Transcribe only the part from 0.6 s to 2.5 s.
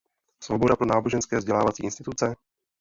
pro náboženské vzdělávací instituce?